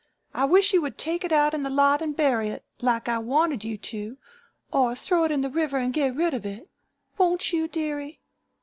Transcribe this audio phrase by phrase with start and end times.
[0.33, 3.19] I wish you would take it out in the lot and bury it, like I
[3.19, 4.17] wanted you to,
[4.73, 6.71] or throw it in the river and get rid of it.
[7.19, 8.19] Won't you, dearie?"